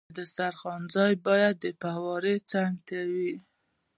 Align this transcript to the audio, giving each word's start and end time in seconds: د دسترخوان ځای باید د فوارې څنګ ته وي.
د 0.09 0.11
دسترخوان 0.19 0.81
ځای 0.95 1.13
باید 1.27 1.55
د 1.59 1.65
فوارې 1.81 2.35
څنګ 2.51 2.73
ته 2.87 2.99
وي. 3.13 3.33